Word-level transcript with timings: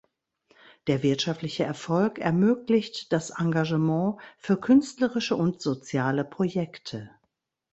Der 0.87 1.03
wirtschaftliche 1.03 1.63
Erfolg 1.63 2.17
ermöglicht 2.17 3.13
das 3.13 3.29
Engagement 3.29 4.19
für 4.39 4.57
künstlerische 4.57 5.35
und 5.35 5.61
soziale 5.61 6.23
Projekte. 6.25 7.11